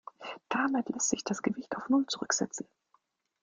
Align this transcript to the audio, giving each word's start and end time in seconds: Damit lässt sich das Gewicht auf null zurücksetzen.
Damit 0.49 0.89
lässt 0.89 1.09
sich 1.09 1.23
das 1.23 1.43
Gewicht 1.43 1.77
auf 1.77 1.87
null 1.87 2.07
zurücksetzen. 2.07 2.67